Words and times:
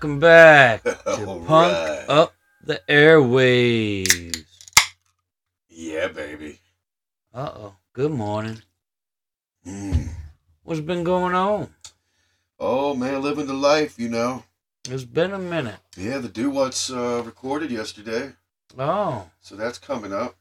welcome 0.00 0.18
back 0.18 0.82
to 0.84 0.94
Punk 1.04 1.48
right. 1.50 2.04
Up 2.08 2.32
the 2.64 2.80
Airwaves. 2.88 4.46
Yeah, 5.68 6.08
baby. 6.08 6.58
Uh 7.34 7.50
oh. 7.54 7.74
Good 7.92 8.10
morning. 8.10 8.62
Mm. 9.66 10.08
What's 10.62 10.80
been 10.80 11.04
going 11.04 11.34
on? 11.34 11.68
Oh 12.58 12.94
man, 12.94 13.20
living 13.20 13.46
the 13.46 13.52
life, 13.52 13.98
you 13.98 14.08
know. 14.08 14.42
It's 14.88 15.04
been 15.04 15.34
a 15.34 15.38
minute. 15.38 15.76
Yeah, 15.98 16.16
the 16.16 16.28
do 16.28 16.48
what's 16.48 16.90
uh, 16.90 17.22
recorded 17.22 17.70
yesterday, 17.70 18.32
Oh, 18.78 19.28
so 19.42 19.54
that's 19.54 19.78
coming 19.78 20.14
up. 20.14 20.34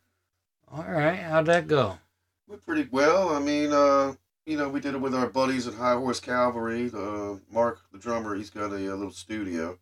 all 0.71 0.85
right. 0.85 1.19
How'd 1.19 1.47
that 1.47 1.67
go? 1.67 1.97
Went 2.47 2.65
pretty 2.65 2.87
well. 2.89 3.35
I 3.35 3.39
mean, 3.39 3.73
uh, 3.73 4.13
you 4.49 4.57
know, 4.57 4.67
we 4.67 4.79
did 4.79 4.95
it 4.95 5.01
with 5.01 5.13
our 5.13 5.27
buddies 5.27 5.67
at 5.67 5.75
High 5.75 5.93
Horse 5.93 6.19
Cavalry. 6.19 6.89
Uh, 6.91 7.35
Mark, 7.51 7.81
the 7.91 7.99
drummer, 7.99 8.35
he's 8.35 8.49
got 8.49 8.71
a, 8.71 8.75
uh 8.91 8.95
little 8.95 9.11
studio 9.11 9.77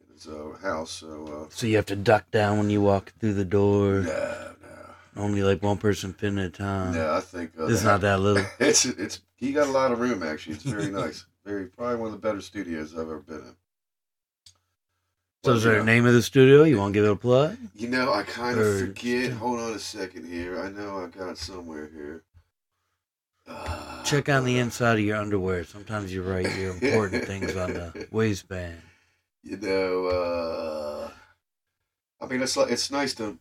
in 0.00 0.14
his 0.14 0.26
uh, 0.26 0.56
house. 0.62 0.90
So 0.90 1.46
So 1.50 1.66
you 1.66 1.76
have 1.76 1.84
to 1.86 1.96
duck 1.96 2.30
down 2.30 2.56
when 2.56 2.70
you 2.70 2.80
walk 2.80 3.12
through 3.20 3.34
the 3.34 3.42
uh, 3.42 3.44
door. 3.44 4.00
no, 4.00 4.52
no. 4.62 5.22
Only 5.22 5.42
like 5.42 5.62
one 5.62 5.76
person 5.76 6.14
fitting 6.14 6.38
at 6.38 6.46
a 6.46 6.50
time. 6.50 6.94
Yeah, 6.94 7.14
I 7.16 7.20
think 7.20 7.52
uh, 7.60 7.66
It's 7.66 7.84
not 7.84 8.00
that 8.00 8.20
little. 8.20 8.44
It's 8.58 8.86
it's 8.86 9.20
he 9.36 9.52
got 9.52 9.68
a 9.68 9.72
lot 9.72 9.92
of 9.92 10.00
room 10.00 10.22
actually. 10.22 10.54
It's 10.54 10.64
very 10.64 10.90
nice. 11.02 11.26
Very 11.44 11.66
probably 11.66 11.96
one 11.96 12.06
of 12.06 12.12
the 12.12 12.26
better 12.26 12.40
studios 12.40 12.94
I've 12.94 13.00
ever 13.00 13.18
been 13.20 13.36
in. 13.36 13.56
So 15.44 15.52
But, 15.52 15.56
is 15.56 15.62
there 15.64 15.74
you 15.76 15.80
a 15.82 15.84
name 15.84 16.06
of 16.06 16.14
the 16.14 16.22
studio? 16.22 16.64
You 16.64 16.78
want 16.78 16.94
to 16.94 16.98
give 17.00 17.06
it 17.08 17.12
a 17.12 17.16
plug? 17.16 17.56
You 17.74 17.88
know, 17.88 18.12
I 18.12 18.22
kind 18.22 18.58
of 18.58 18.66
Or- 18.66 18.78
forget. 18.86 19.32
Hold 19.32 19.60
on 19.60 19.72
a 19.72 19.78
second 19.78 20.26
here. 20.30 20.60
I 20.60 20.70
know 20.70 21.02
I 21.04 21.06
got 21.08 21.30
it 21.30 21.38
somewhere 21.38 21.88
here. 21.92 22.22
Check 24.04 24.28
on 24.28 24.44
the 24.44 24.58
inside 24.58 24.94
of 24.98 25.04
your 25.04 25.16
underwear. 25.16 25.64
Sometimes 25.64 26.12
you 26.12 26.22
write 26.22 26.56
your 26.56 26.72
important 26.72 27.24
things 27.24 27.54
on 27.56 27.74
the 27.74 28.08
waistband. 28.10 28.80
You 29.42 29.56
know, 29.56 30.06
uh, 30.06 31.10
I 32.20 32.26
mean, 32.26 32.42
it's 32.42 32.56
like 32.56 32.70
it's 32.70 32.90
nice 32.90 33.14
to 33.14 33.38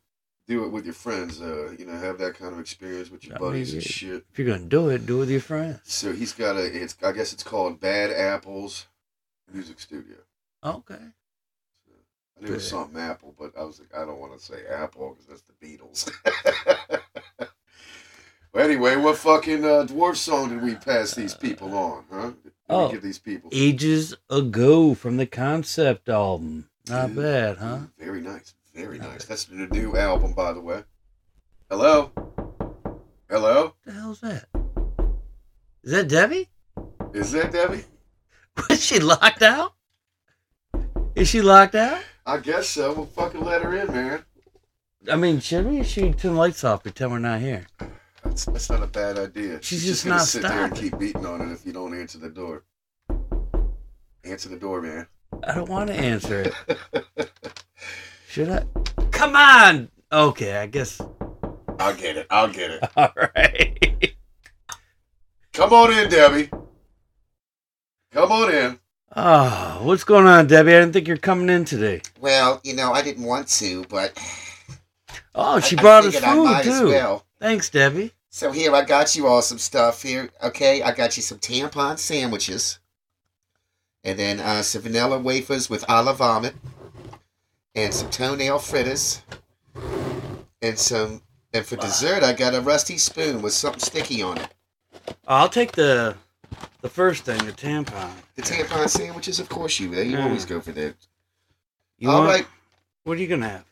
do 0.48 0.66
it 0.66 0.70
with 0.70 0.86
your 0.86 0.94
friends. 0.94 1.42
Uh, 1.42 1.74
you 1.78 1.86
know, 1.86 1.98
have 1.98 2.18
that 2.20 2.36
kind 2.36 2.54
of 2.54 2.60
experience 2.60 3.10
with 3.10 3.24
your 3.24 3.38
I 3.38 3.40
mean, 3.40 3.50
buddies 3.50 3.74
and 3.74 3.84
shit. 3.84 4.26
If 4.32 4.40
you're 4.40 4.48
gonna 4.48 4.68
do 4.68 4.90
it, 4.90 5.06
do 5.06 5.18
it 5.18 5.20
with 5.22 5.30
your 5.32 5.42
friends. 5.42 5.80
So 5.84 6.14
he's 6.14 6.34
got 6.34 6.56
a. 6.56 6.66
It's 6.66 6.96
I 7.04 7.12
guess 7.12 7.34
it's 7.34 7.44
called 7.44 7.80
Bad 7.80 8.12
Apples 8.12 8.88
Music 9.52 9.80
Studio. 9.80 10.18
Okay. 10.64 10.96
I 10.96 12.46
knew 12.46 12.52
it 12.52 12.56
was 12.56 12.70
something 12.70 13.00
Apple, 13.00 13.36
but 13.38 13.52
I 13.58 13.64
was 13.64 13.80
like, 13.80 13.94
I 13.94 14.06
don't 14.06 14.20
want 14.20 14.38
to 14.38 14.44
say 14.44 14.66
Apple 14.70 15.10
because 15.10 15.26
that's 15.26 15.44
the 15.44 15.68
Beatles. 15.68 16.10
well, 18.54 18.66
anyway, 18.66 18.96
what 18.96 19.18
fucking 19.18 19.64
uh, 19.64 19.86
dwarf 19.88 20.16
song 20.16 20.50
did 20.50 20.62
we 20.62 20.76
pass 20.76 21.14
these 21.14 21.34
people 21.36 21.76
on, 21.76 22.04
huh? 22.12 22.32
Did 22.44 22.54
Oh. 22.72 22.92
give 22.92 23.02
these 23.02 23.18
people? 23.20 23.50
Ages 23.52 24.16
ago 24.30 24.94
from 24.94 25.18
the 25.18 25.26
concept 25.26 26.08
album. 26.08 26.70
Not 26.88 27.08
Dude, 27.08 27.16
bad, 27.18 27.58
huh? 27.58 27.80
Very 27.98 28.22
nice, 28.22 28.54
very 28.76 29.00
nice. 29.00 29.26
That's 29.26 29.46
the 29.46 29.56
new 29.56 29.96
album, 29.98 30.34
by 30.34 30.54
the 30.54 30.62
way. 30.62 30.84
Hello, 31.70 32.12
hello. 33.30 33.64
What 33.64 33.74
the 33.86 33.92
hell's 33.92 34.20
that? 34.22 34.46
Is 35.84 35.92
that 35.92 36.08
Debbie? 36.08 36.50
Is 37.14 37.32
that 37.32 37.52
Debbie? 37.52 37.86
Was 38.70 38.84
she 38.84 39.00
locked 39.00 39.42
out? 39.42 39.74
Is 41.16 41.28
she 41.28 41.42
locked 41.42 41.76
out? 41.76 42.02
I 42.26 42.38
guess 42.38 42.68
so. 42.70 42.94
We'll 42.94 43.06
fucking 43.08 43.44
let 43.44 43.64
her 43.64 43.76
in, 43.76 43.88
man. 43.88 44.24
I 45.12 45.16
mean, 45.16 45.40
should 45.40 45.66
we? 45.66 45.84
She 45.84 46.12
turn 46.14 46.34
the 46.34 46.40
lights 46.40 46.64
off, 46.64 46.84
pretend 46.84 47.12
we're 47.12 47.20
not 47.20 47.40
here. 47.40 47.66
That's, 48.46 48.46
that's 48.46 48.70
not 48.70 48.84
a 48.84 48.88
bad 48.88 49.20
idea. 49.20 49.60
She's 49.62 49.82
She's 49.82 49.86
just 49.90 50.04
gonna 50.06 50.18
not 50.18 50.26
sit 50.26 50.44
there 50.44 50.64
and 50.66 50.74
keep 50.76 50.98
beating 50.98 51.26
on 51.26 51.42
it 51.42 51.52
if 51.52 51.66
you 51.66 51.74
don't 51.74 51.94
answer 51.94 52.18
the 52.20 52.30
door. 52.30 52.64
Answer 54.24 54.48
the 54.48 54.56
door, 54.56 54.82
man. 54.82 55.08
I 55.44 55.54
don't 55.56 55.68
want 55.68 55.88
to 55.90 55.94
answer 55.94 56.54
it. 56.96 57.32
Should 58.30 58.50
I? 58.50 58.64
Come 59.12 59.36
on. 59.36 59.90
Okay, 60.12 60.56
I 60.56 60.68
guess. 60.68 61.02
I'll 61.80 61.94
get 61.96 62.16
it. 62.16 62.28
I'll 62.30 62.48
get 62.48 62.72
it. 62.72 62.90
All 62.96 63.12
right. 63.36 64.14
Come 65.54 65.74
on 65.74 65.92
in, 65.92 66.10
Debbie. 66.10 66.50
Come 68.12 68.32
on 68.32 68.54
in. 68.54 68.80
Oh, 69.18 69.80
what's 69.84 70.06
going 70.06 70.28
on, 70.28 70.48
Debbie? 70.48 70.74
I 70.76 70.80
didn't 70.80 70.94
think 70.94 71.10
you're 71.10 71.18
coming 71.18 71.50
in 71.50 71.66
today. 71.66 72.02
Well, 72.22 72.62
you 72.64 72.74
know, 72.74 72.94
I 72.94 73.02
didn't 73.02 73.26
want 73.26 73.50
to, 73.50 73.84
but 73.90 74.18
Oh, 75.36 75.60
she 75.60 75.76
I- 75.76 75.80
I 75.80 75.82
brought 75.82 76.06
us 76.06 76.14
figured 76.14 76.24
I 76.30 76.34
food 76.36 76.44
might 76.46 76.66
as 76.68 76.80
too. 76.80 76.88
well. 76.88 77.26
Thanks, 77.40 77.70
Debbie. 77.70 78.14
So 78.30 78.52
here, 78.52 78.74
I 78.76 78.84
got 78.86 79.16
you 79.16 79.28
all 79.28 79.42
some 79.42 79.58
stuff 79.58 80.04
here. 80.04 80.30
Okay, 80.44 80.82
I 80.84 80.92
got 80.92 81.18
you 81.18 81.24
some 81.24 81.40
tampon 81.40 81.98
sandwiches, 81.98 82.80
and 84.04 84.20
then 84.20 84.40
uh, 84.40 84.62
some 84.62 84.84
vanilla 84.84 85.20
wafers 85.20 85.70
with 85.70 85.84
olive 85.90 86.18
vomit, 86.18 86.56
and 87.76 87.94
some 87.94 88.10
toenail 88.10 88.60
fritters, 88.60 89.24
and 90.62 90.78
some. 90.78 91.22
And 91.52 91.66
for 91.66 91.78
dessert, 91.78 92.22
I 92.22 92.34
got 92.34 92.54
a 92.54 92.62
rusty 92.62 93.00
spoon 93.00 93.42
with 93.42 93.54
something 93.54 93.80
sticky 93.80 94.22
on 94.22 94.38
it. 94.38 94.48
I'll 95.28 95.50
take 95.50 95.72
the 95.72 96.16
the 96.82 96.90
first 96.90 97.24
thing, 97.24 97.44
the 97.44 97.52
tampon. 97.52 98.12
The 98.36 98.44
tampon 98.44 98.88
sandwiches, 98.88 99.40
of 99.40 99.50
course, 99.50 99.80
you. 99.80 99.90
You 99.96 100.18
Mm. 100.18 100.24
always 100.26 100.46
go 100.46 100.62
for 100.62 100.72
that. 100.74 100.94
You 101.98 102.12
All 102.12 102.20
want- 102.20 102.30
right. 102.30 102.48
What 103.06 103.18
are 103.18 103.22
you 103.22 103.28
gonna 103.28 103.50
have? 103.50 103.66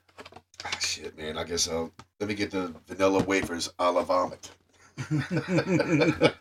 Ah, 0.66 0.78
shit, 0.80 1.16
man. 1.16 1.38
I 1.38 1.44
guess 1.44 1.68
I'll 1.68 1.92
let 2.20 2.30
me 2.30 2.36
get 2.36 2.52
the 2.52 2.74
vanilla 2.88 3.24
wafers 3.24 3.72
a 3.80 3.92
la 3.92 4.04
vomit. 4.04 4.52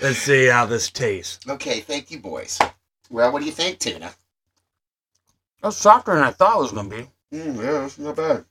Let's 0.00 0.18
see 0.18 0.46
how 0.46 0.66
this 0.66 0.90
tastes. 0.90 1.48
Okay, 1.48 1.80
thank 1.80 2.10
you, 2.10 2.18
boys. 2.20 2.58
Well, 3.10 3.32
what 3.32 3.40
do 3.40 3.46
you 3.46 3.52
think, 3.52 3.78
Tuna? 3.78 4.12
That's 5.62 5.76
softer 5.76 6.14
than 6.14 6.22
I 6.22 6.30
thought 6.30 6.58
it 6.58 6.62
was 6.62 6.72
gonna 6.72 6.88
be. 6.88 7.08
Mm, 7.32 7.56
yeah, 7.56 7.84
it's 7.86 7.98
not 7.98 8.16
bad. 8.16 8.44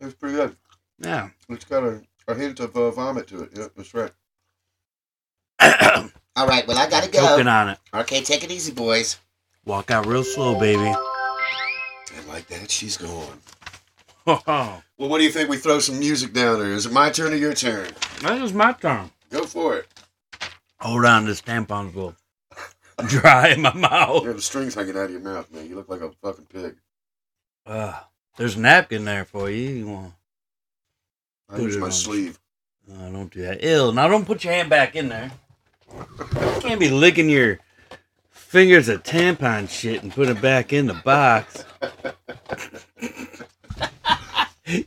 It's 0.00 0.14
pretty 0.14 0.36
good. 0.36 0.56
Yeah. 0.98 1.30
It's 1.48 1.64
got 1.64 1.84
a, 1.84 2.02
a 2.28 2.34
hint 2.34 2.60
of 2.60 2.76
uh, 2.76 2.90
vomit 2.90 3.26
to 3.28 3.42
it. 3.44 3.50
Yeah, 3.54 3.68
that's 3.76 3.94
right. 3.94 4.12
All 6.36 6.46
right, 6.46 6.66
well, 6.66 6.78
I 6.78 6.88
gotta 6.88 7.10
go. 7.10 7.20
Choking 7.20 7.48
on 7.48 7.70
it. 7.70 7.78
Okay, 7.94 8.22
take 8.22 8.44
it 8.44 8.50
easy, 8.50 8.72
boys. 8.72 9.18
Walk 9.64 9.90
out 9.90 10.06
real 10.06 10.24
slow, 10.24 10.58
baby. 10.58 10.94
And 12.16 12.28
like 12.28 12.46
that, 12.48 12.70
she's 12.70 12.96
gone. 12.96 13.40
that 15.02 15.08
Well, 15.08 15.10
what 15.10 15.18
do 15.18 15.24
you 15.24 15.30
think 15.30 15.48
we 15.48 15.56
throw 15.56 15.80
some 15.80 15.98
music 15.98 16.32
down 16.32 16.60
there? 16.60 16.72
Is 16.72 16.86
it 16.86 16.92
my 16.92 17.10
turn 17.10 17.32
or 17.32 17.36
your 17.36 17.54
turn? 17.54 17.88
is 18.24 18.52
my 18.52 18.72
turn. 18.72 19.10
Go 19.30 19.44
for 19.44 19.76
it. 19.78 19.88
Hold 20.80 21.04
on, 21.04 21.26
this 21.26 21.40
tampon's 21.40 21.94
will 21.94 22.14
dry 23.06 23.48
in 23.48 23.62
my 23.62 23.74
mouth. 23.74 24.22
You 24.22 24.28
have 24.28 24.36
the 24.36 24.42
strings 24.42 24.74
hanging 24.74 24.96
out 24.96 25.04
of 25.06 25.10
your 25.10 25.20
mouth, 25.20 25.50
man. 25.52 25.68
You 25.68 25.74
look 25.74 25.88
like 25.88 26.02
a 26.02 26.10
fucking 26.22 26.46
pig. 26.46 26.76
Uh, 27.66 28.00
there's 28.36 28.56
a 28.56 28.60
napkin 28.60 29.04
there 29.04 29.24
for 29.24 29.50
you. 29.50 29.68
You 29.70 29.86
want? 29.86 30.12
I 31.48 31.54
Put 31.56 31.62
use 31.62 31.76
it 31.76 31.80
my 31.80 31.86
on. 31.86 31.92
sleeve. 31.92 32.38
No, 32.88 33.12
don't 33.12 33.30
do 33.32 33.42
that. 33.42 33.58
Ill. 33.64 33.92
Now 33.92 34.08
don't 34.08 34.24
put 34.24 34.44
your 34.44 34.52
hand 34.52 34.70
back 34.70 34.96
in 34.96 35.08
there. 35.08 35.32
You 35.92 36.60
can't 36.60 36.80
be 36.80 36.90
licking 36.90 37.28
your 37.28 37.60
fingers 38.30 38.88
of 38.88 39.02
tampon 39.02 39.68
shit 39.68 40.02
and 40.02 40.12
put 40.12 40.28
it 40.28 40.40
back 40.40 40.72
in 40.72 40.86
the 40.86 40.94
box. 40.94 41.64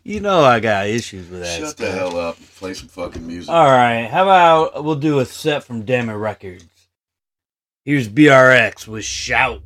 you 0.03 0.19
know 0.19 0.43
I 0.43 0.59
got 0.59 0.87
issues 0.87 1.29
with 1.29 1.41
that. 1.41 1.59
Shut 1.59 1.69
stuff. 1.69 1.77
the 1.77 1.91
hell 1.91 2.17
up 2.17 2.37
and 2.37 2.55
play 2.55 2.73
some 2.73 2.87
fucking 2.87 3.25
music. 3.25 3.49
All 3.49 3.65
right, 3.65 4.05
how 4.05 4.23
about 4.23 4.83
we'll 4.83 4.95
do 4.95 5.19
a 5.19 5.25
set 5.25 5.63
from 5.63 5.83
Damn 5.83 6.09
Records. 6.09 6.65
Here's 7.83 8.07
BRX 8.09 8.87
with 8.87 9.05
Shout. 9.05 9.61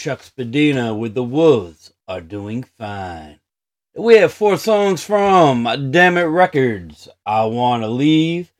Chuck 0.00 0.22
Spadina 0.22 0.94
with 0.94 1.12
the 1.12 1.22
Wolves 1.22 1.92
are 2.08 2.22
doing 2.22 2.62
fine. 2.62 3.38
We 3.94 4.16
have 4.16 4.32
four 4.32 4.56
songs 4.56 5.04
from 5.04 5.64
Damn 5.90 6.16
It 6.16 6.22
Records. 6.22 7.06
I 7.26 7.44
Wanna 7.44 7.88
Leave 7.88 8.50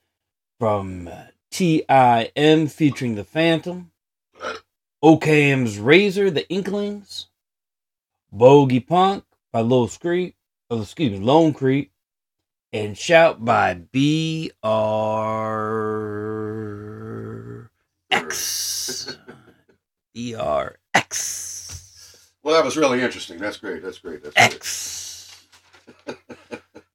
from 0.59 1.09
T.I.M. 1.50 2.66
featuring 2.66 3.14
The 3.14 3.24
Phantom. 3.24 3.90
Occam's 5.03 5.79
Razor, 5.79 6.31
The 6.31 6.46
Inklings. 6.50 7.29
Bougie 8.31 8.81
Punk 8.81 9.24
by 9.50 9.62
Lil 9.62 9.88
Creek. 9.88 10.35
Oh, 10.68 10.83
excuse 10.83 11.12
me, 11.12 11.24
Lone 11.24 11.55
Creek. 11.55 11.90
And 12.70 12.98
Shout 12.98 13.42
by 13.42 13.72
B.R.X. 13.72 14.50
B.R.X. 20.92 22.33
Well, 22.42 22.55
that 22.55 22.64
was 22.64 22.76
really 22.76 23.03
interesting. 23.03 23.38
That's 23.38 23.57
great. 23.57 23.83
That's 23.83 23.98
great. 23.98 24.22
That's 24.22 24.35
great. 24.35 24.55
X. 24.55 25.46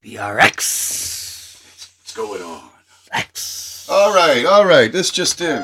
B.R.X. 0.01 1.61
What's 2.01 2.15
going 2.15 2.41
on? 2.41 2.69
X. 3.11 3.87
All 3.89 4.13
right, 4.13 4.45
all 4.45 4.65
right. 4.65 4.91
This 4.91 5.11
just 5.11 5.41
in. 5.41 5.63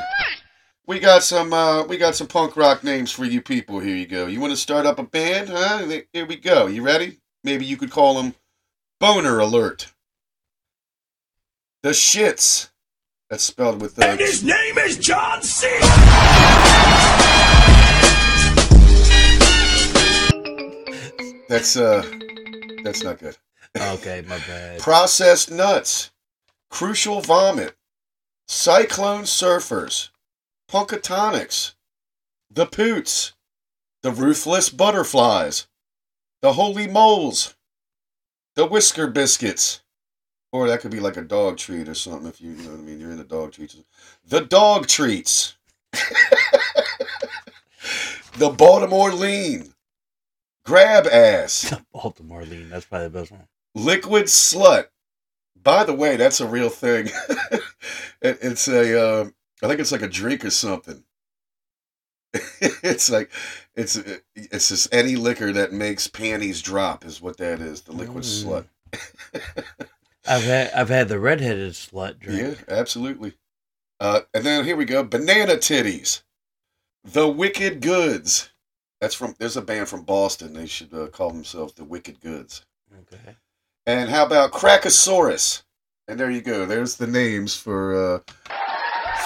We 0.88 1.00
got 1.00 1.24
some 1.24 1.54
uh 1.54 1.84
we 1.86 1.98
got 1.98 2.16
some 2.16 2.28
punk 2.28 2.58
rock 2.58 2.84
names 2.84 3.12
for 3.12 3.26
you 3.26 3.42
people. 3.42 3.80
Here 3.80 3.96
you 3.96 4.08
go. 4.08 4.28
You 4.28 4.40
want 4.40 4.52
to 4.52 4.58
start 4.58 4.86
up 4.86 5.00
a 5.00 5.04
band, 5.04 5.50
huh? 5.50 5.88
Here 6.14 6.26
we 6.26 6.36
go. 6.36 6.68
You 6.68 6.84
ready? 6.84 7.20
Maybe 7.44 7.66
you 7.66 7.78
could 7.78 7.92
call 7.92 8.22
them 8.22 8.36
Boner 9.00 9.40
Alert. 9.40 9.92
The 11.84 11.90
Shits. 11.90 12.70
That's 13.30 13.44
spelled 13.44 13.82
with 13.82 13.98
uh, 14.02 14.18
His 14.18 14.44
name 14.44 14.78
is 14.78 14.98
John 14.98 15.42
C. 15.42 15.68
that's 21.52 21.76
uh 21.76 22.02
that's 22.84 23.04
not 23.04 23.20
good. 23.20 23.38
Okay, 23.78 24.24
my 24.28 24.38
bad. 24.40 24.80
Processed 24.84 25.52
Nuts, 25.52 26.12
Crucial 26.70 27.20
Vomit, 27.22 27.76
Cyclone 28.48 29.24
Surfers, 29.24 30.10
Punkatonics, 30.70 31.74
The 32.50 32.66
Poots, 32.66 33.34
The 34.02 34.12
Ruthless 34.12 34.70
Butterflies, 34.70 35.68
The 36.42 36.54
Holy 36.54 36.88
Moles, 36.88 37.56
The 38.56 38.66
Whisker 38.66 39.08
Biscuits, 39.08 39.82
or 40.54 40.70
that 40.70 40.80
could 40.80 40.92
be 40.92 41.02
like 41.02 41.18
a 41.18 41.22
dog 41.22 41.58
treat 41.58 41.90
or 41.90 41.96
something 41.96 42.28
if 42.28 42.40
you, 42.40 42.52
you 42.52 42.64
know 42.64 42.72
what 42.72 42.80
I 42.80 42.84
mean, 42.84 43.00
you're 43.00 43.12
into 43.12 43.26
dog 43.26 43.52
treats. 43.52 43.76
The 44.26 44.42
Dog 44.42 44.88
Treats, 44.88 45.56
The 48.38 48.50
Baltimore 48.50 49.12
Lean, 49.12 49.74
Grab 50.66 51.08
Ass, 51.08 51.74
Baltimore 51.94 52.44
lean. 52.46 52.70
That's 52.70 52.86
probably 52.86 53.08
the 53.08 53.20
best 53.20 53.32
one. 53.32 53.48
Liquid 53.76 54.26
Slut. 54.26 54.88
By 55.64 55.84
the 55.84 55.94
way, 55.94 56.16
that's 56.18 56.40
a 56.42 56.48
real 56.48 56.70
thing. 56.70 57.08
it, 58.22 58.38
it's 58.42 58.68
a, 58.68 59.00
uh, 59.00 59.30
I 59.64 59.68
think 59.68 59.80
it's 59.80 59.92
like 59.92 60.02
a 60.02 60.08
drink 60.08 60.44
or 60.46 60.50
something. 60.50 61.04
it's 62.62 63.10
like, 63.10 63.30
it's 63.76 63.98
it's 64.36 64.70
just 64.70 64.94
any 64.94 65.16
liquor 65.18 65.52
that 65.52 65.74
makes 65.74 66.08
panties 66.08 66.62
drop 66.62 67.06
is 67.06 67.22
what 67.22 67.38
that 67.38 67.60
is. 67.60 67.82
The 67.82 67.92
liquid 67.92 68.24
Mm. 68.24 68.66
slut. 69.34 69.66
I've 70.28 70.44
had 70.44 70.72
I've 70.74 70.90
had 70.90 71.10
the 71.10 71.20
redheaded 71.20 71.74
slut 71.74 72.20
drink. 72.20 72.40
yeah, 72.70 72.76
absolutely. 72.80 73.34
Uh, 74.00 74.22
and 74.34 74.44
then 74.46 74.64
here 74.66 74.76
we 74.76 74.86
go, 74.86 75.04
banana 75.04 75.54
titties, 75.56 76.22
the 77.04 77.28
Wicked 77.28 77.82
Goods. 77.82 78.51
That's 79.02 79.16
from. 79.16 79.36
There's 79.40 79.58
a 79.58 79.62
band 79.64 79.90
from 79.90 80.04
Boston. 80.04 80.54
They 80.54 80.68
should 80.68 80.94
uh, 80.94 81.08
call 81.08 81.32
themselves 81.32 81.74
the 81.74 81.84
Wicked 81.84 82.22
Goods. 82.22 82.64
Okay. 82.96 83.36
And 83.88 84.10
how 84.10 84.28
about 84.28 84.52
Crackosaurus? 84.52 85.64
And 86.08 86.20
there 86.20 86.30
you 86.30 86.42
go. 86.42 86.68
There's 86.68 86.96
the 86.96 87.08
names 87.08 87.56
for 87.56 87.96
uh, 87.96 88.20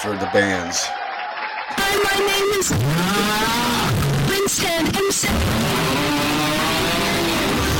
for 0.00 0.12
the 0.12 0.30
bands. 0.32 0.82
Hi, 0.86 1.96
My 2.02 2.18
name 2.26 2.50
is 2.58 2.70
Winston 4.30 4.86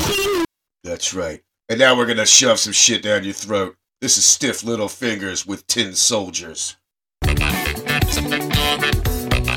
King. 0.05 0.45
That's 0.85 1.15
right. 1.15 1.43
And 1.71 1.79
now 1.79 1.97
we're 1.97 2.07
gonna 2.07 2.27
shove 2.27 2.59
some 2.59 2.75
shit 2.75 3.03
down 3.03 3.25
your 3.25 3.33
throat. 3.33 3.75
This 4.03 4.19
is 4.19 4.25
Stiff 4.27 4.63
Little 4.63 4.89
Fingers 4.89 5.47
with 5.47 5.67
Tin 5.67 5.95
Soldiers. 5.95 6.77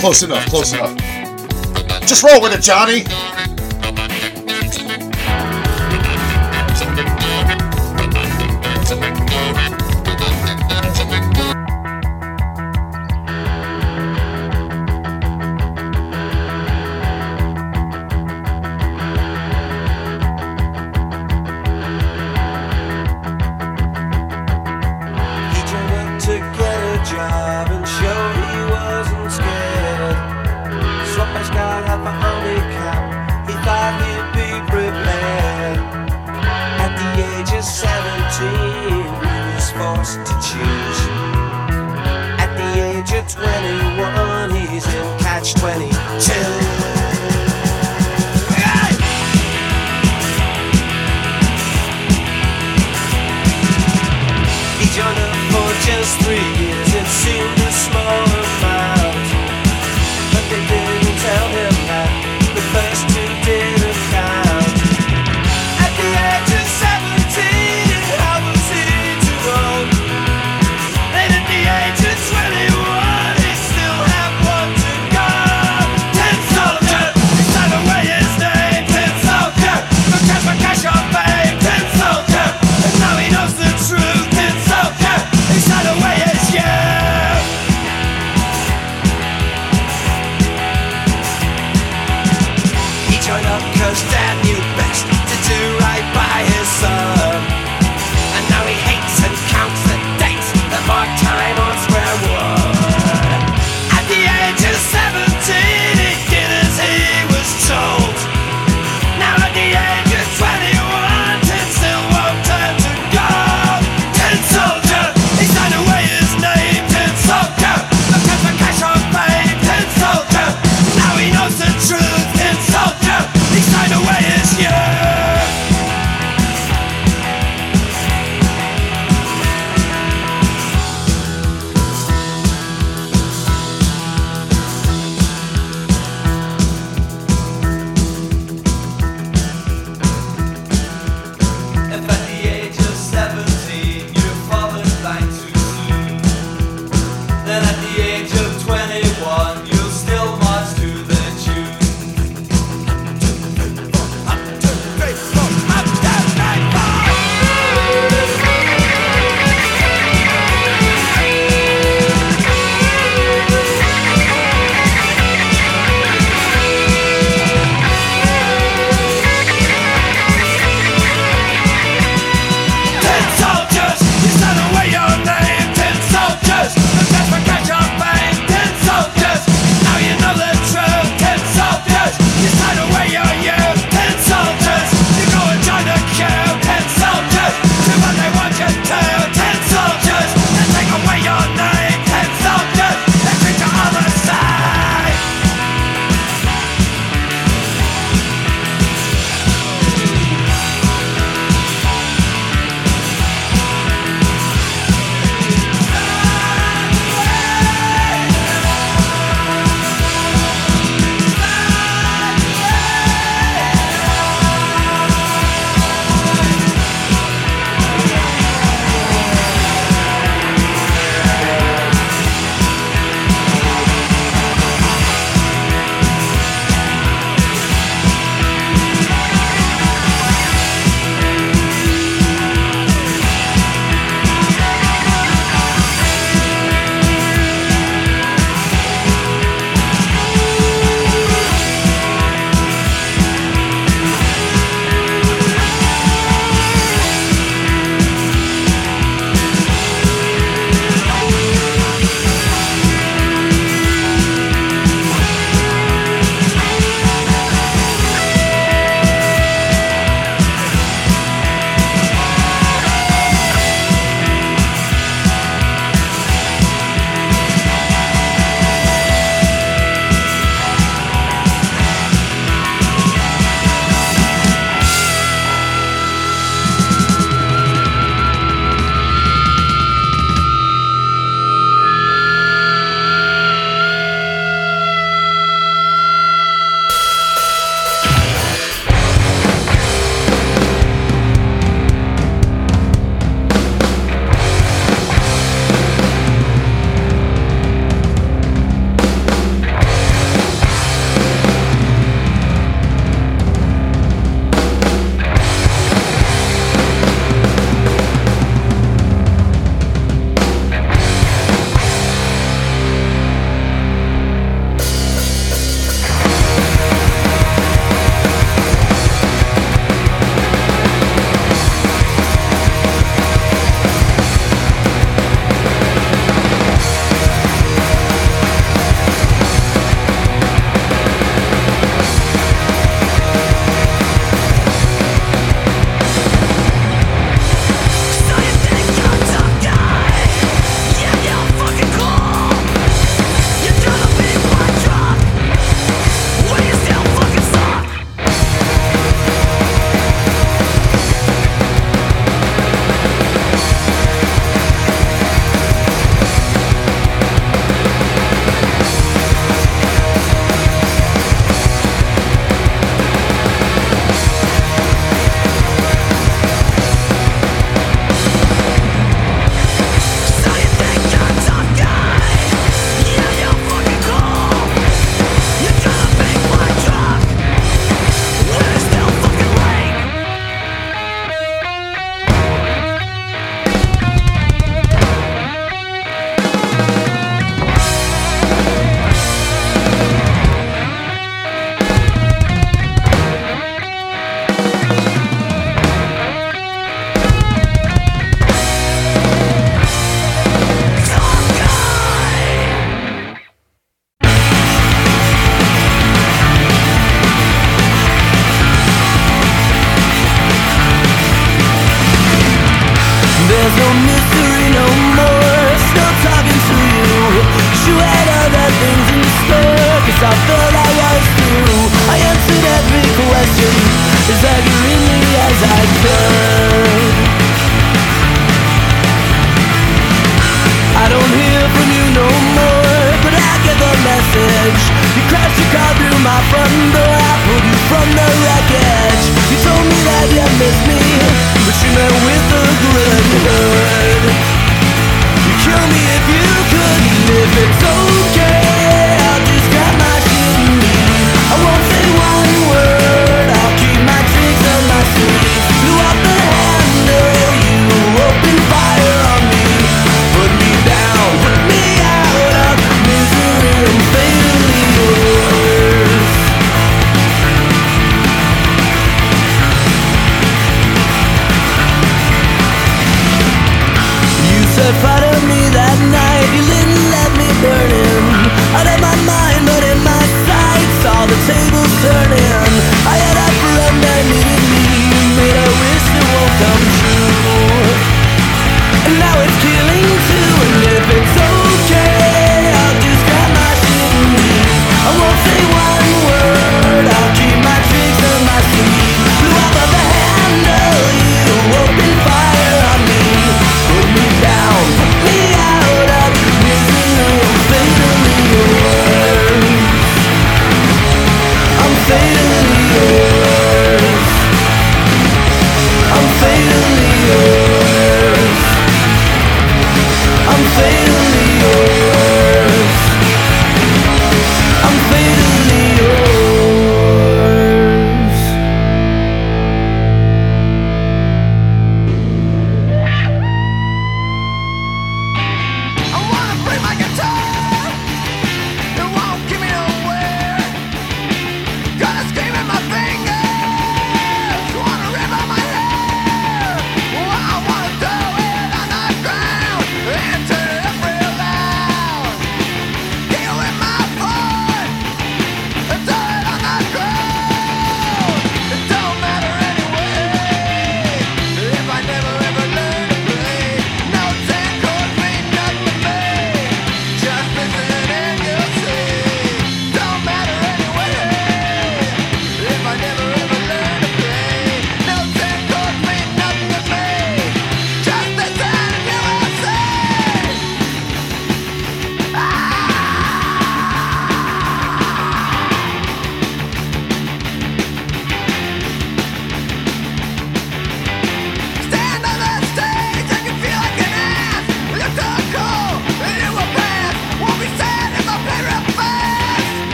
Close 0.00 0.24
enough. 0.24 0.46
Close 0.46 0.72
enough. 0.72 1.23
Just 2.06 2.22
roll 2.22 2.40
with 2.42 2.52
it, 2.52 2.60
Johnny. 2.60 3.53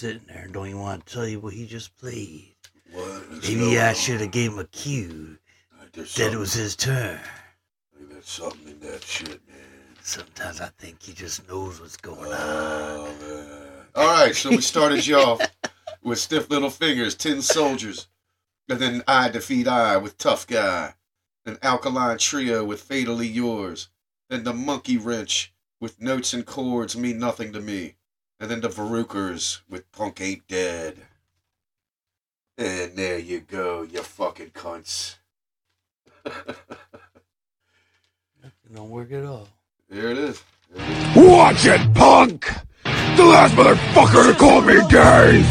Sitting 0.00 0.22
there 0.28 0.44
and 0.44 0.54
don't 0.54 0.66
even 0.66 0.80
want 0.80 1.04
to 1.04 1.12
tell 1.12 1.28
you 1.28 1.40
what 1.40 1.52
he 1.52 1.66
just 1.66 1.94
played. 1.98 2.54
What 2.90 3.42
Maybe 3.42 3.78
I 3.78 3.92
should 3.92 4.22
have 4.22 4.30
gave 4.30 4.52
him 4.52 4.58
a 4.58 4.64
cue 4.64 5.36
There's 5.92 6.14
that 6.14 6.32
it 6.32 6.38
was 6.38 6.54
his 6.54 6.74
turn. 6.74 7.20
There's 8.08 8.26
something 8.26 8.66
in 8.66 8.80
that 8.80 9.04
shit, 9.04 9.46
man. 9.46 9.58
Sometimes 10.00 10.62
I 10.62 10.70
think 10.78 11.02
he 11.02 11.12
just 11.12 11.46
knows 11.46 11.82
what's 11.82 11.98
going 11.98 12.32
oh, 12.32 13.10
on. 13.10 13.14
Oh, 13.20 13.26
man. 13.26 13.86
All 13.94 14.06
right, 14.06 14.34
so 14.34 14.48
we 14.48 14.62
started 14.62 15.06
you 15.06 15.16
off 15.18 15.42
with 16.02 16.18
Stiff 16.18 16.48
Little 16.48 16.70
Fingers, 16.70 17.14
Tin 17.14 17.42
Soldiers, 17.42 18.08
and 18.70 18.78
then 18.78 19.02
I 19.06 19.28
Defeat 19.28 19.68
I 19.68 19.98
with 19.98 20.16
Tough 20.16 20.46
Guy, 20.46 20.94
an 21.44 21.58
Alkaline 21.60 22.16
Trio 22.16 22.64
with 22.64 22.80
Fatally 22.80 23.28
Yours, 23.28 23.90
then 24.30 24.44
the 24.44 24.54
Monkey 24.54 24.96
Wrench 24.96 25.52
with 25.78 26.00
Notes 26.00 26.32
and 26.32 26.46
Chords 26.46 26.96
Mean 26.96 27.18
Nothing 27.18 27.52
to 27.52 27.60
Me, 27.60 27.96
and 28.40 28.50
then 28.50 28.60
the 28.62 28.68
Varukers 28.68 29.60
with 29.68 29.90
Punk 29.92 30.20
Ain't 30.20 30.48
Dead. 30.48 30.96
And 32.56 32.96
there 32.96 33.18
you 33.18 33.40
go, 33.40 33.82
you 33.82 34.02
fucking 34.02 34.50
cunts. 34.50 35.16
It 36.24 36.56
don't 38.74 38.90
work 38.90 39.12
at 39.12 39.24
all. 39.24 39.48
There 39.88 40.08
it 40.10 40.18
is. 40.18 40.42
Watch 41.16 41.66
it, 41.66 41.94
punk! 41.94 42.46
The 42.84 43.24
last 43.24 43.54
motherfucker 43.54 44.32
to 44.32 44.38
call 44.38 44.60
me 44.62 44.74
gay! 44.88 45.42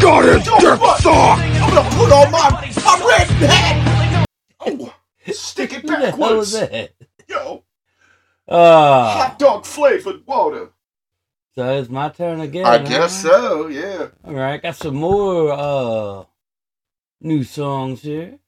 Got 0.00 0.24
his 0.24 0.42
dick 0.44 0.80
sucked! 1.00 1.06
I'm 1.06 1.74
gonna 1.74 1.88
put 1.96 2.12
on 2.12 2.30
my, 2.32 2.50
my 2.84 3.06
red 3.06 3.28
hat! 3.48 4.26
Oh, 4.68 4.92
stick 5.32 5.72
it 5.72 5.82
Who 5.82 5.88
the 5.88 6.10
hell 6.10 6.36
was 6.36 6.52
backwards! 6.52 6.52
that? 6.52 6.90
Yo, 7.28 7.62
Ah, 8.48 9.28
hot 9.28 9.38
dog 9.38 9.64
flavored 9.64 10.26
water. 10.26 10.70
So 11.56 11.78
it's 11.78 11.88
my 11.90 12.10
turn 12.10 12.40
again. 12.40 12.66
I 12.66 12.78
guess 12.78 13.22
so, 13.22 13.68
yeah. 13.68 14.08
All 14.24 14.34
right, 14.34 14.62
got 14.62 14.76
some 14.76 14.96
more 14.96 15.52
uh 15.52 16.24
new 17.20 17.44
songs 17.44 18.02
here. 18.02 18.38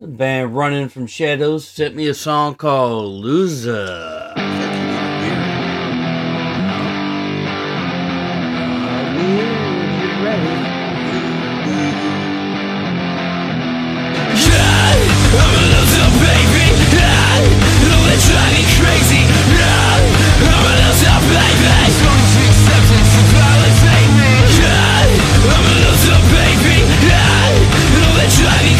The 0.00 0.08
band 0.08 0.56
Running 0.56 0.88
from 0.88 1.06
Shadows 1.06 1.68
sent 1.68 1.96
me 1.96 2.08
a 2.08 2.14
song 2.14 2.54
called 2.56 3.24
Loser. 3.24 4.45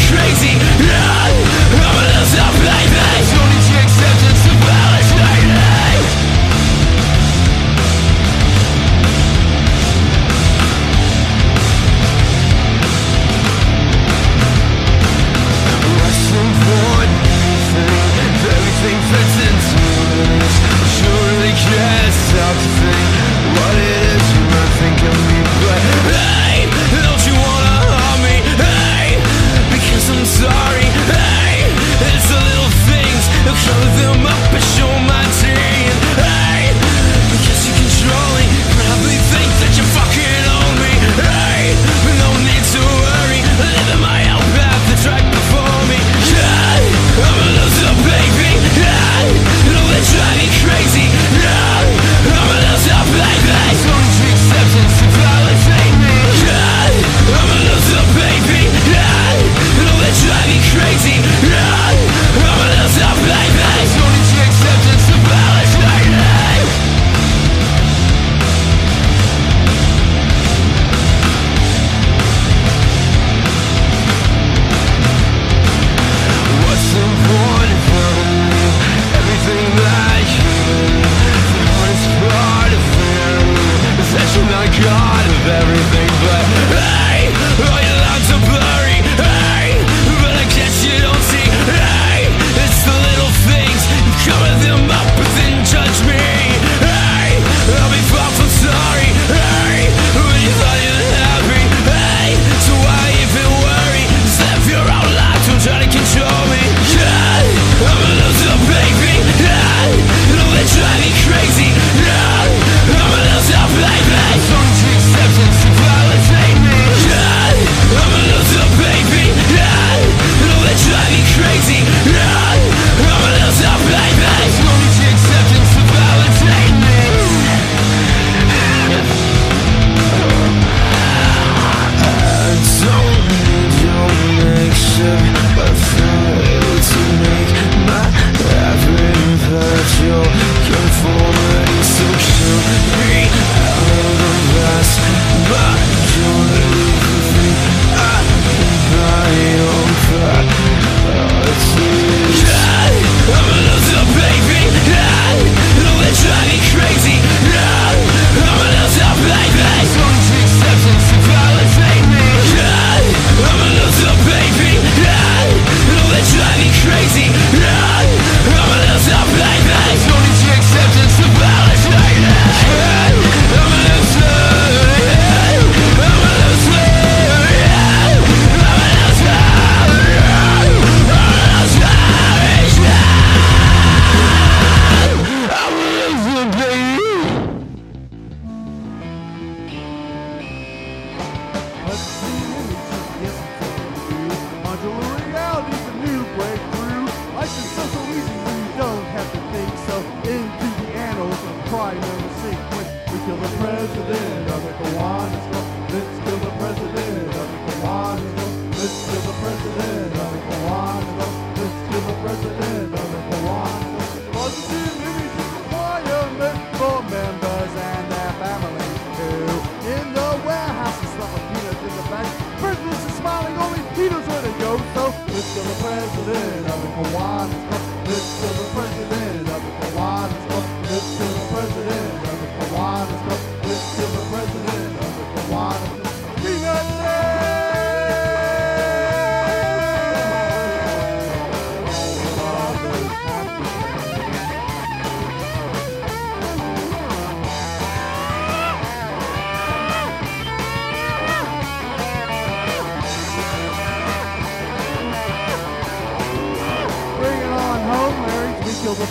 Crazy, 0.09 0.96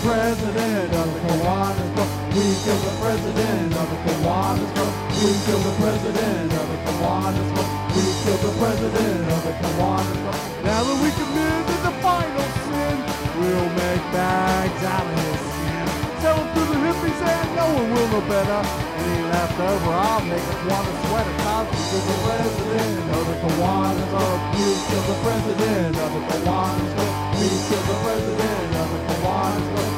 president 0.07 0.95
of 0.95 1.07
the 1.15 1.21
Kiwanis 1.27 1.91
Club. 1.95 2.11
We 2.31 2.47
kill 2.63 2.79
the 2.79 2.95
president 3.03 3.75
of 3.75 3.87
the 3.91 3.99
Kiwanis 4.07 4.71
Club. 4.75 4.93
We 5.19 5.31
kill 5.43 5.61
the 5.67 5.75
president 5.83 6.53
of 6.55 6.67
the 6.71 6.79
Kiwanis 6.87 7.49
Club. 7.51 7.69
We 7.91 8.05
kill 8.23 8.39
the 8.47 8.53
president 8.63 9.27
of 9.35 9.41
the 9.43 9.55
Kiwanis 9.59 10.19
Club. 10.23 10.39
Now 10.63 10.81
that 10.87 10.99
we 11.03 11.11
committed 11.11 11.81
the 11.83 11.95
final 12.07 12.49
sin, 12.71 12.97
we'll 13.35 13.71
make 13.83 14.05
bags 14.15 14.83
out 14.95 15.07
of 15.11 15.19
his 15.27 15.41
skin. 15.43 15.87
Sell 16.23 16.39
it 16.39 16.49
to 16.55 16.63
the 16.71 16.79
hippies 16.87 17.21
and 17.27 17.49
no 17.59 17.67
one 17.75 17.89
will 17.91 18.09
know 18.15 18.25
better. 18.31 18.63
Any 19.03 19.23
left 19.35 19.59
over, 19.59 19.91
I'll 19.91 20.23
make 20.23 20.39
a 20.39 20.55
Kiwanis 20.63 20.97
sweater. 21.03 21.35
Cause 21.43 21.67
we 21.75 21.83
kill 21.91 22.05
the 22.07 22.19
president 22.31 22.95
of 23.11 23.23
the 23.27 23.37
Kiwanis 23.43 24.07
Club. 24.15 24.39
We 24.55 24.67
kill 24.87 25.05
the 25.11 25.19
president 25.27 25.95
of 25.99 26.11
the 26.15 26.23
Kiwanis 26.31 26.91
Club. 26.95 27.13
We 27.43 27.49
kill 27.67 27.85
the 27.91 27.99
president 28.07 28.71
of 28.71 28.87
the 28.95 29.01
Kiwanis 29.03 29.67
Club. 29.75 29.96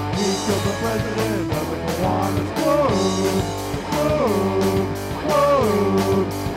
We 0.48 0.54
kill 0.54 0.62
the 0.64 0.72
president 0.80 1.50
Kiwanis 1.98 2.50
Club. 2.56 2.92
Club, 3.90 4.96
club, 5.28 6.47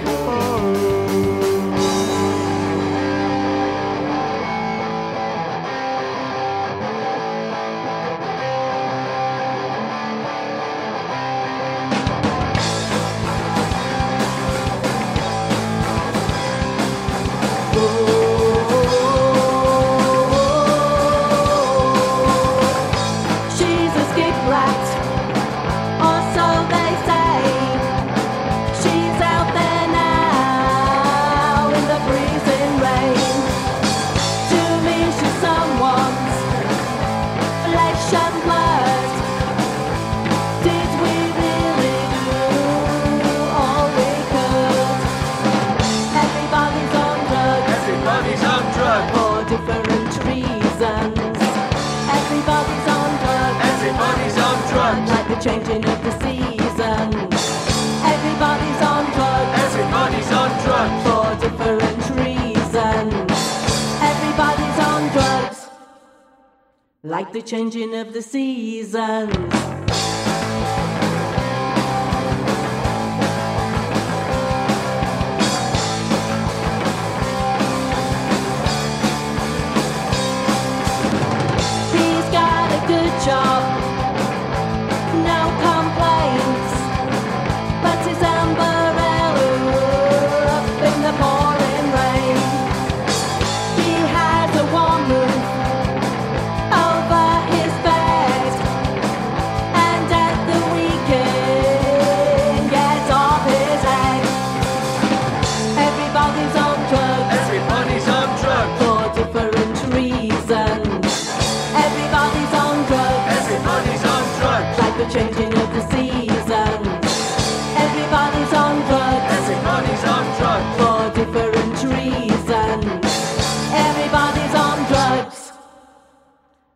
Like 67.12 67.34
the 67.34 67.42
changing 67.42 67.94
of 67.94 68.14
the 68.14 68.22
seasons. 68.22 69.81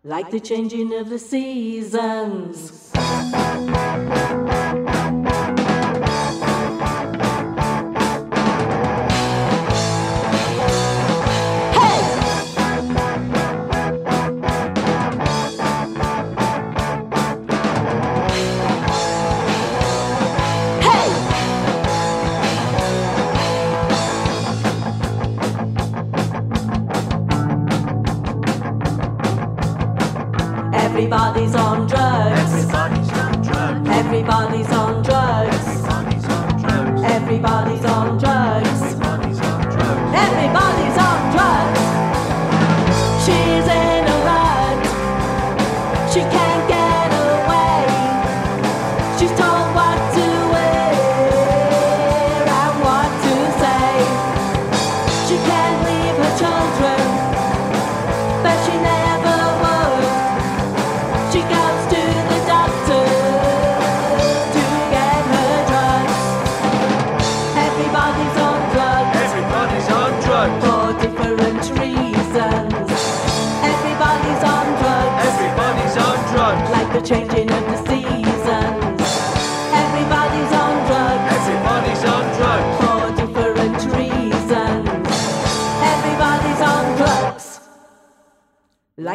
Like 0.08 0.30
the 0.30 0.40
changing 0.40 0.94
of 0.94 1.10
the 1.10 1.18
seasons. 1.18 2.92
On 31.86 31.88
drugs. 31.88 32.54
Everybody's 32.54 33.12
on 33.12 33.42
drugs. 33.44 33.90
Everybody's 33.90 34.72
on 34.72 35.04
drugs. 35.04 37.04
Everybody's 37.04 37.86
on 37.86 38.18
drugs. 38.18 38.75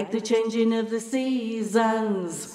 Like 0.01 0.11
the 0.13 0.21
changing 0.21 0.73
of 0.73 0.89
the 0.89 0.99
seasons. 0.99 2.50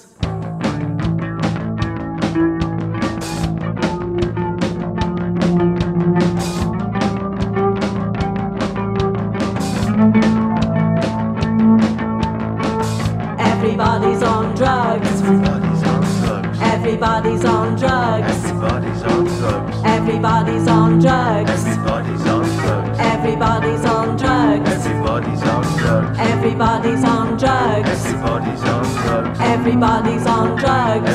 Everybody's 26.46 27.02
on 27.02 27.36
drugs. 27.36 27.88
Everybody's 28.06 28.62
on 28.62 28.84
drugs. 29.02 29.40
Everybody's 29.40 30.26
on 30.26 30.56
drugs. 30.56 31.10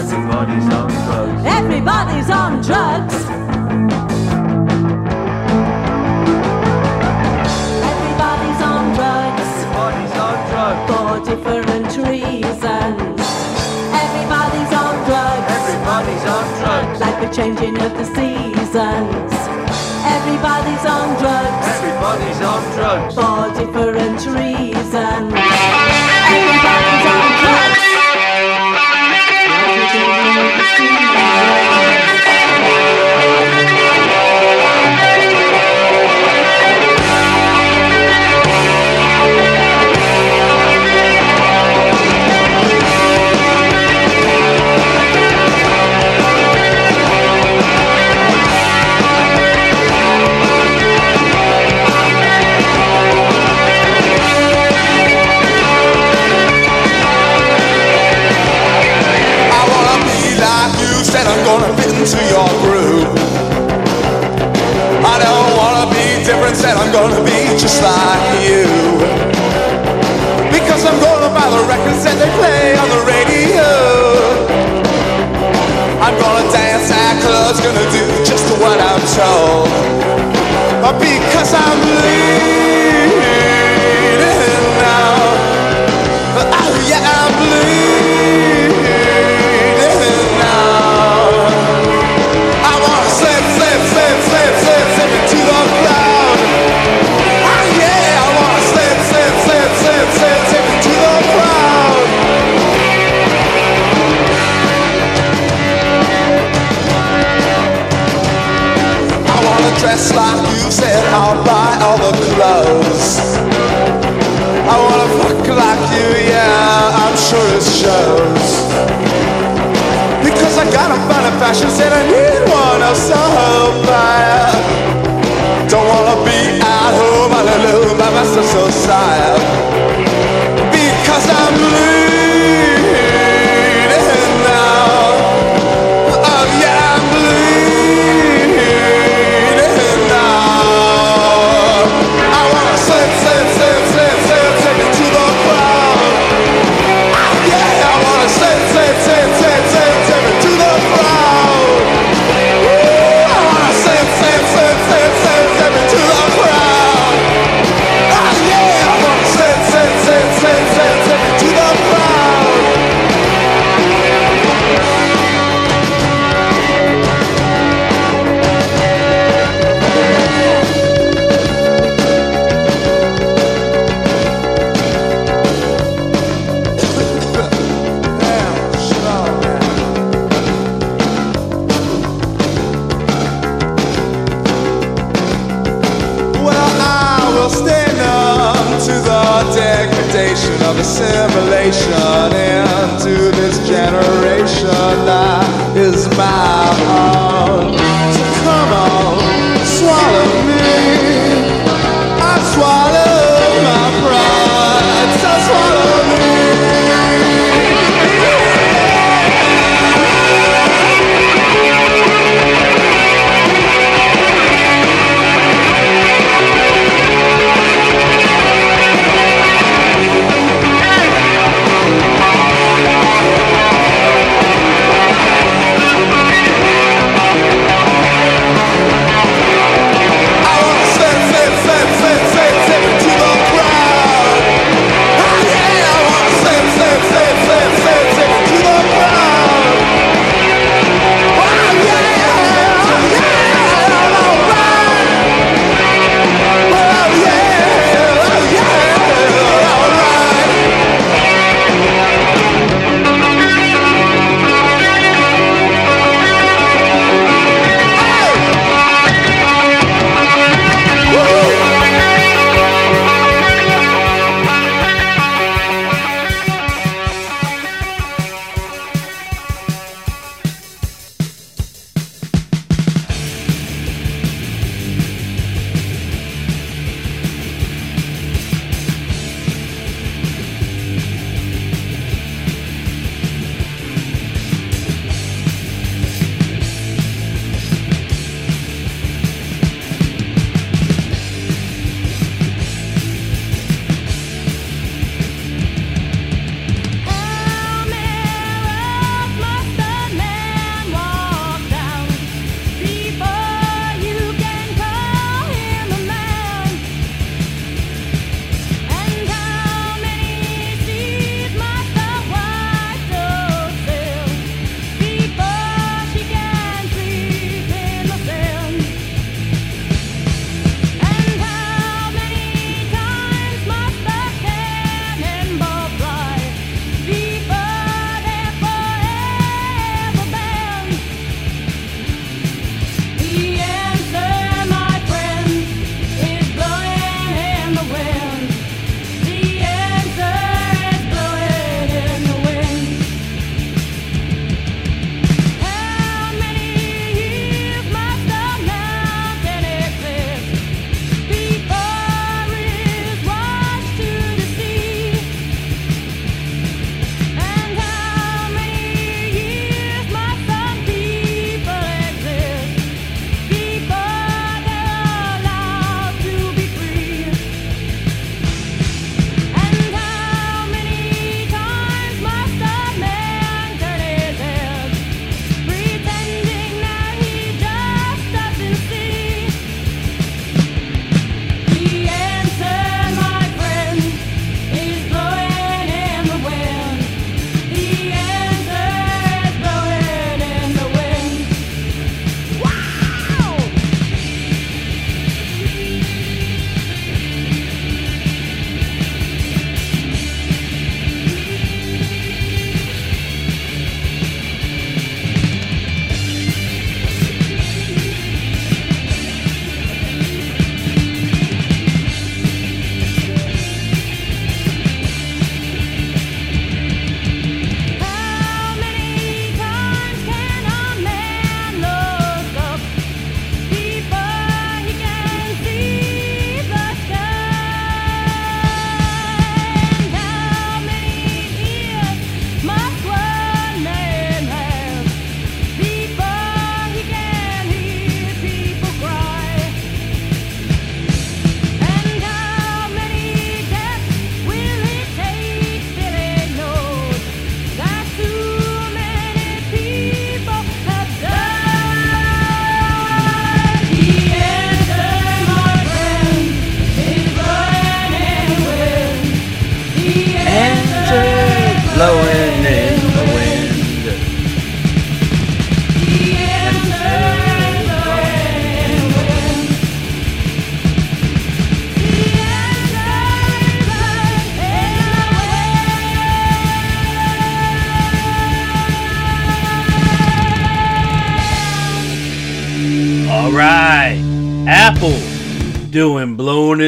Everybody's 1.45 2.29
on 2.29 2.61
drugs. 2.61 3.15
Everybody's 7.87 8.59
on 8.59 8.93
drugs. 8.93 9.47
Everybody's 9.71 10.15
on 10.19 10.35
drugs. 10.51 10.83
For 10.91 11.23
different 11.23 11.91
reasons. 12.09 13.21
Everybody's 14.03 14.73
on 14.83 14.93
drugs. 15.05 16.99
Like 16.99 17.17
the 17.21 17.29
changing 17.33 17.77
of 17.81 17.93
the 17.93 18.03
seasons. 18.03 19.40
Everybody's 20.31 20.85
on 20.85 21.19
drugs. 21.19 21.67
Everybody's 21.67 22.41
on 22.41 22.63
drugs. 22.73 23.15
For 23.15 23.51
different 23.59 24.25
reasons. 24.27 25.33
Everybody's 26.23 27.05
on 27.05 27.31
drugs. 27.41 27.80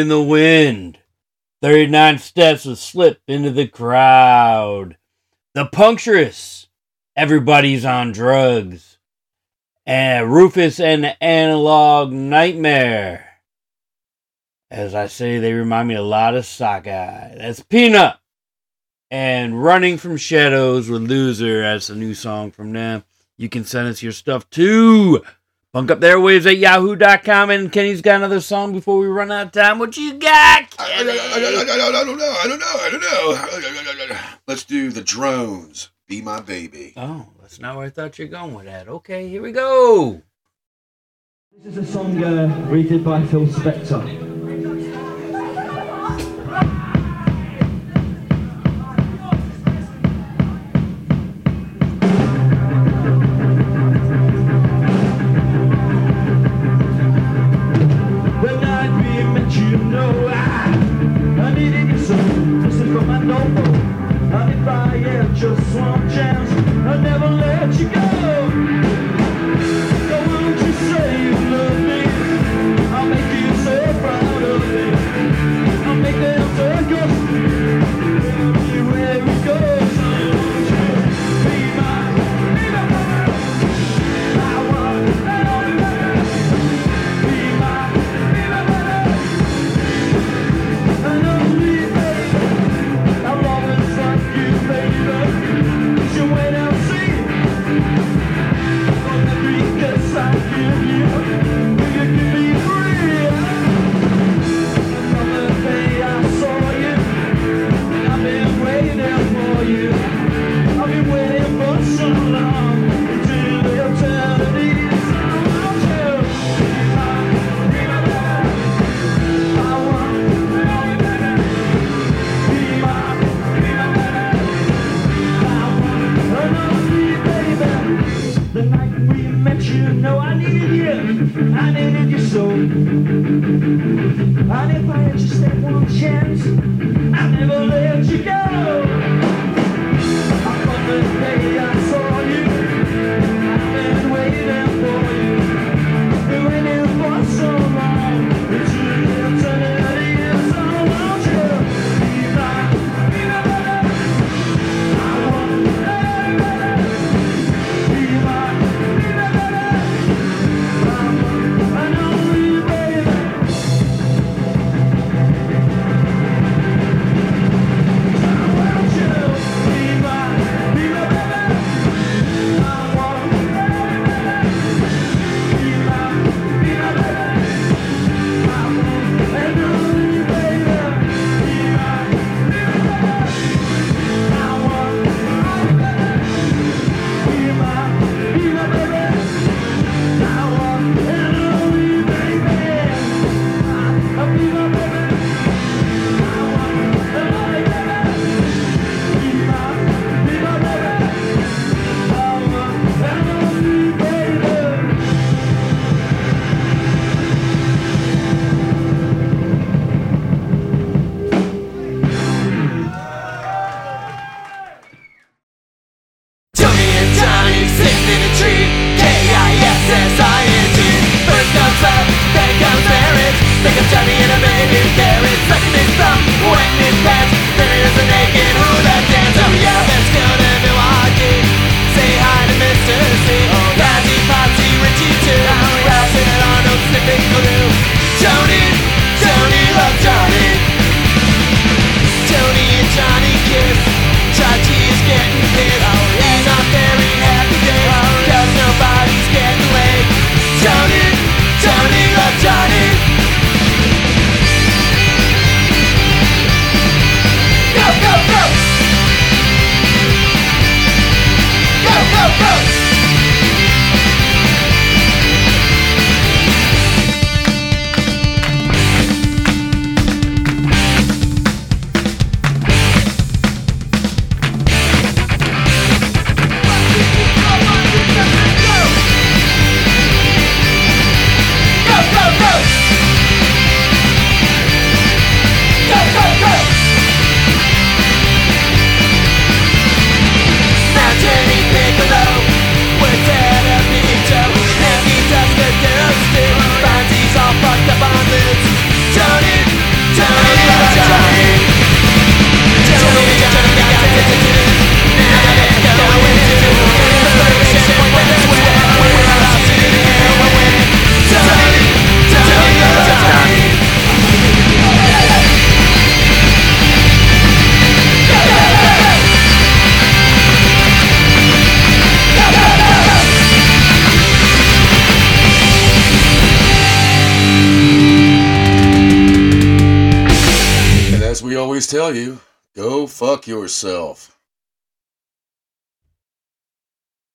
In 0.03 0.09
the 0.09 0.21
Wind. 0.21 0.99
39 1.61 2.17
Steps 2.17 2.65
of 2.65 2.77
Slip 2.77 3.21
into 3.25 3.51
the 3.51 3.69
Crowd. 3.69 4.97
The 5.53 5.63
Puncturist. 5.67 6.67
Everybody's 7.15 7.85
on 7.85 8.11
drugs. 8.11 8.97
And 9.85 10.27
Ruffus 10.27 10.83
and 10.83 11.05
the 11.05 11.23
Analog 11.23 12.11
Nightmare. 12.11 13.39
As 14.69 14.93
I 14.93 15.07
say, 15.07 15.39
they 15.39 15.53
remind 15.53 15.87
me 15.87 15.95
a 15.95 16.01
lot 16.01 16.35
of 16.35 16.45
Sockeye. 16.45 17.35
That's 17.37 17.61
Peanut. 17.61 18.17
And 19.09 19.63
Running 19.63 19.97
from 19.97 20.17
Shadows 20.17 20.89
with 20.89 21.03
Loser. 21.03 21.61
That's 21.61 21.89
a 21.89 21.95
new 21.95 22.13
song 22.13 22.51
from 22.51 22.73
them. 22.73 23.05
You 23.37 23.47
can 23.47 23.63
send 23.63 23.87
us 23.87 24.03
your 24.03 24.11
stuff 24.11 24.49
too. 24.49 25.23
Punk 25.73 25.89
Up 25.89 25.99
The 25.99 26.07
Airwaves 26.07 26.45
at 26.45 26.59
yahoo.com. 26.59 27.49
And 27.49 27.71
Kenny's 27.71 28.03
got 28.03 28.17
another 28.17 28.41
song 28.41 28.73
before 28.73 28.99
we 28.99 29.07
run 29.07 29.31
out 29.31 29.47
of 29.47 29.51
time. 29.53 29.79
What 29.79 29.97
you 29.97 30.13
got? 30.13 30.67
I, 30.77 30.83
I, 30.83 30.87
I, 30.87 31.01
I, 31.01 31.87
I, 31.87 31.99
I 31.99 32.03
don't 32.03 32.17
know. 32.19 32.35
I 32.39 32.47
don't 32.47 32.59
know. 32.59 32.75
I 32.79 32.89
don't 32.91 34.09
know. 34.11 34.19
Let's 34.47 34.63
do 34.63 34.91
the 34.91 35.01
drones. 35.01 35.89
Be 36.07 36.21
my 36.21 36.41
baby. 36.41 36.93
Oh, 36.95 37.25
that's 37.41 37.59
not 37.59 37.75
where 37.75 37.87
I 37.87 37.89
thought 37.89 38.19
you 38.19 38.25
were 38.25 38.31
going 38.31 38.53
with 38.53 38.65
that. 38.65 38.87
Okay, 38.87 39.27
here 39.27 39.41
we 39.41 39.51
go. 39.51 40.21
This 41.63 41.75
is 41.75 41.89
a 41.89 41.91
song 41.91 42.23
uh, 42.23 42.67
redid 42.69 43.03
by 43.03 43.25
Phil 43.25 43.47
Spector. 43.47 44.42